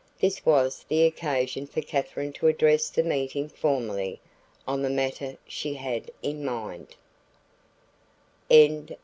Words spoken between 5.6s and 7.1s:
had in mind.